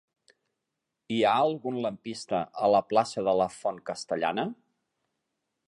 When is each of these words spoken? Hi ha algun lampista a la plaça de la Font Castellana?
Hi 1.15 1.19
ha 1.25 1.33
algun 1.41 1.77
lampista 1.83 2.39
a 2.67 2.71
la 2.77 2.81
plaça 2.93 3.25
de 3.29 3.37
la 3.43 3.49
Font 3.59 3.81
Castellana? 3.91 4.47